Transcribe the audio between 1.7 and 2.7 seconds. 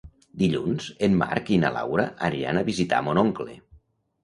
Laura aniran a